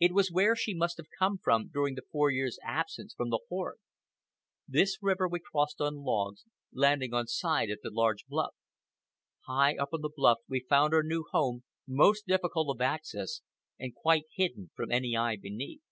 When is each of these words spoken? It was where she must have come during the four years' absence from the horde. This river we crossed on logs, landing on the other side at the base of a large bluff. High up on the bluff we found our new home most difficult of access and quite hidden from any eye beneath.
It 0.00 0.12
was 0.12 0.32
where 0.32 0.56
she 0.56 0.74
must 0.74 0.96
have 0.96 1.06
come 1.16 1.38
during 1.72 1.94
the 1.94 2.02
four 2.10 2.32
years' 2.32 2.58
absence 2.64 3.14
from 3.14 3.30
the 3.30 3.38
horde. 3.48 3.78
This 4.66 5.00
river 5.00 5.28
we 5.28 5.38
crossed 5.38 5.80
on 5.80 6.02
logs, 6.02 6.42
landing 6.72 7.14
on 7.14 7.18
the 7.18 7.20
other 7.20 7.26
side 7.28 7.70
at 7.70 7.78
the 7.80 7.88
base 7.88 7.92
of 7.92 7.92
a 7.92 8.00
large 8.00 8.26
bluff. 8.26 8.54
High 9.46 9.76
up 9.76 9.90
on 9.92 10.00
the 10.00 10.10
bluff 10.12 10.38
we 10.48 10.58
found 10.68 10.94
our 10.94 11.04
new 11.04 11.26
home 11.30 11.62
most 11.86 12.26
difficult 12.26 12.74
of 12.74 12.80
access 12.80 13.40
and 13.78 13.94
quite 13.94 14.24
hidden 14.34 14.72
from 14.74 14.90
any 14.90 15.16
eye 15.16 15.36
beneath. 15.36 15.82